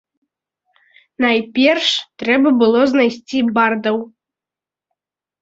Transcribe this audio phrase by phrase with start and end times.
[1.25, 1.89] Найперш
[2.23, 3.97] трэба было знайсці бардаў.